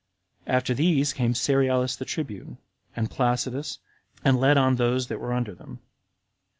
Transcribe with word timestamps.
After 0.47 0.73
these 0.73 1.13
came 1.13 1.33
Cerealis 1.35 1.95
the 1.95 2.05
tribune, 2.05 2.57
and 2.95 3.11
Placidus, 3.11 3.77
and 4.25 4.39
led 4.39 4.57
on 4.57 4.77
those 4.77 5.09
that 5.09 5.19
were 5.19 5.29
tinder 5.31 5.53
them. 5.53 5.79